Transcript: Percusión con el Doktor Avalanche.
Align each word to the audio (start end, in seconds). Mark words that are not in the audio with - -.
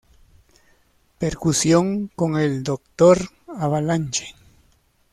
Percusión 1.19 2.09
con 2.15 2.35
el 2.39 2.63
Doktor 2.63 3.19
Avalanche. 3.59 4.33